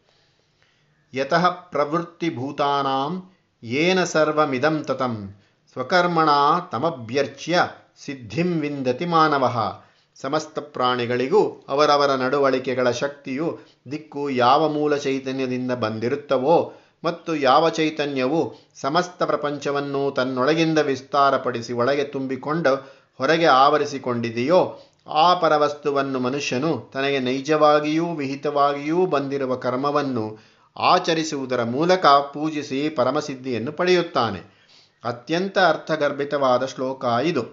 ಯತಃ 1.14 1.50
ಪ್ರವೃತ್ತಿಭೂತಾನಾಂ 1.50 3.32
ಏನ 3.64 4.04
ಸರ್ವಮಿದಂ 4.04 4.84
ತತಂ. 4.84 5.36
ಸ್ವಕರ್ಮಣ 5.74 6.30
ತಮಭ್ಯರ್ಚ್ಯ 6.72 7.70
ಸಿದ್ಧಿಂ 8.06 8.60
ವಿಂದತಿ 8.60 9.06
ಮಾನವ. 9.06 9.74
ಸಮಸ್ತ 10.16 10.60
ಪ್ರಾಣಿಗಳಿಗೂ 10.60 11.66
ಅವರವರ 11.70 12.16
ನಡವಳಿಕೆಗಳ 12.16 12.92
ಶಕ್ತಿಯು 12.92 13.60
ದಿಕ್ಕು 13.92 14.30
ಯಾವ 14.30 14.70
ಮೂಲ 14.70 14.96
ಚೈತನ್ಯದಿಂದ 14.96 15.72
ಬಂದಿರುತ್ತವೋ 15.72 16.74
ಮತ್ತು 17.04 17.36
ಯಾವ 17.36 17.70
ಚೈತನ್ಯವು 17.70 18.56
ಸಮಸ್ತ 18.76 19.24
ಪ್ರಪಂಚವನ್ನು 19.24 20.12
ತನ್ನೊಳಗಿಂದ 20.12 20.78
ವಿಸ್ತಾರಪಡಿಸಿ 20.78 21.74
ಒಳಗೆ 21.74 22.04
ತುಂಬಿಕೊಂಡು 22.04 22.76
ಹೊರಗೆ 23.18 23.46
ಆವರಿಸಿಕೊಂಡಿದೆಯೋ, 23.46 24.80
ಆ 25.08 25.34
ಪರವಸ್ತುವನ್ನು 25.34 26.20
ಮನುಷ್ಯನು 26.20 26.90
ತನಗೆ 26.94 27.20
ನೈಜವಾಗಿಯೂ 27.20 28.06
ವಿಹಿತವಾಗಿಯೂ 28.06 29.06
ಬಂದಿರುವ 29.06 29.56
ಕರ್ಮವನ್ನು 29.56 30.40
ಆಚರಿಸುವುದರ 30.78 31.64
ಮೂಲಕ 31.64 32.06
ಪೂಜಿಸಿ 32.06 32.90
ಪರಮಸಿದ್ಧಿಯನ್ನು 32.90 33.72
ಪಡೆಯುತ್ತಾನೆ. 33.72 34.60
ಅತ್ಯಂತ 35.04 35.58
ಅರ್ಥಗರ್ಭಿತವಾದ 35.60 36.66
ಶ್ಲೋಕ 36.66 37.06
ಇದು. 37.24 37.44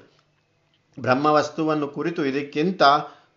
ಬ್ರಹ್ಮವಸ್ತುವನ್ನು 1.01 1.89
ಕುರಿತು 1.89 2.25
ಇದಕ್ಕಿಂತ 2.25 2.83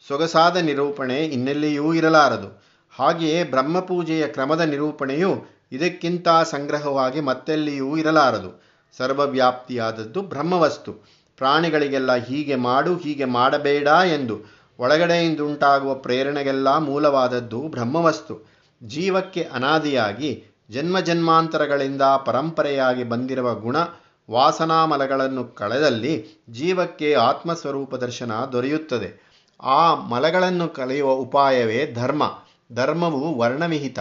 ಸೊಗಸಾದ 0.07 0.57
ನಿರೂಪಣೆ 0.57 1.25
ಇನ್ನೆಲ್ಲಿಯೂ 1.25 1.93
ಇರಲಾರದು. 1.93 2.63
ಹಾಗೆಯೇ 2.95 3.43
ಬ್ರಹ್ಮಪೂಜೆಯ 3.43 4.27
ಕ್ರಮದ 4.27 4.59
ನಿರೂಪಣೆಯು 4.59 5.58
ಇದಕ್ಕಿಂತ 5.71 6.27
ಸಂಗ್ರಹವಾಗಿ 6.43 7.19
ಮತ್ತೆಲ್ಲಿಯೂ 7.19 7.97
ಇರಲಾರದು. 7.97 8.63
ಸರ್ವವ್ಯಾಪ್ತಿಯಾದದ್ದು 8.97 10.21
ಬ್ರಹ್ಮವಸ್ತು. 10.21 10.93
ಪ್ರಾಣಿಗಳಿಗೆಲ್ಲ 11.37 12.15
ಹೀಗೆ 12.15 12.55
ಮಾಡು, 12.55 12.95
ಹೀಗೆ 12.95 13.25
ಮಾಡಬೇಡ 13.25 13.87
ಎಂದು 13.87 14.59
ಒಳಗಡೆಯಿಂದುಂಟಾಗುವ 14.79 15.93
ಪ್ರೇರಣೆಗೆಲ್ಲ 15.93 16.77
ಮೂಲವಾದದ್ದು 16.77 17.59
ಬ್ರಹ್ಮವಸ್ತು. 17.59 18.49
ಜೀವಕ್ಕೆ 18.83 19.43
ಅನಾದಿಯಾಗಿ 19.43 20.43
ಜನ್ಮ 20.69 20.99
ಜನ್ಮಾಂತರಗಳಿಂದ 20.99 22.01
ಪರಂಪರೆಯಾಗಿ 22.01 23.03
ಬಂದಿರುವ 23.03 23.55
ಗುಣ, 23.55 23.75
ವಾಸನಾಮಲಗಳನ್ನು 24.31 25.43
ಕಳೆದಲ್ಲಿ 25.43 26.43
ಜೀವಕ್ಕೆ 26.49 27.13
ಆತ್ಮಸ್ವರೂಪ 27.13 27.95
ದರ್ಶನ 27.95 28.31
ದೊರೆಯುತ್ತದೆ. 28.51 29.29
ಆ 29.61 29.95
ಮಲಗಳನ್ನು 29.95 30.67
ಕಳೆಯುವ 30.67 31.11
ಉಪಾಯವೇ 31.11 31.91
ಧರ್ಮ. 31.95 32.39
ಧರ್ಮವು 32.73 33.37
ವರ್ಣವಿಹಿತ, 33.37 33.99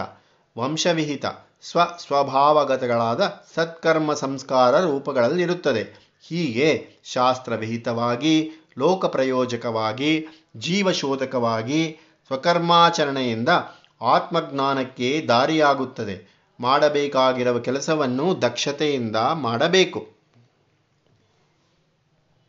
ವಂಶವಿಹಿತ. 0.57 1.25
ಸ್ವ 1.61 1.79
ಸ್ವಭಾವಗತಗಳಾದ 1.99 3.43
ಸತ್ಕರ್ಮ 3.55 4.13
ಸಂಸ್ಕಾರ 4.13 4.79
ರೂಪಗಳಲ್ಲಿರುತ್ತದೆ 4.79 6.15
ಹೀಗೆ 6.27 6.87
ಶಾಸ್ತ್ರವಿಹಿತವಾಗಿ, 7.03 8.51
ಲೋಕಪ್ರಯೋಜಕವಾಗಿ, 8.77 10.27
ಜೀವಶೋಧಕವಾಗಿ 10.57 11.97
ಸ್ವಕರ್ಮಾಚರಣೆಯಿಂದ 12.27 13.49
ಆತ್ಮಜ್ಞಾನಕ್ಕೆ 14.01 15.25
ದಾರಿಯಾಗುತ್ತದೆ. 15.27 16.39
ಮಾಡಬೇಕಾಗಿರುವ 16.59 17.59
ಕೆಲಸವನ್ನು 17.59 18.41
ದಕ್ಷತೆಯಿಂದ 18.41 19.15
ಮಾಡಬೇಕು. 19.33 20.18